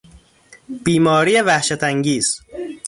بیماری 0.83 1.41
وحشتانگیز 1.41 2.41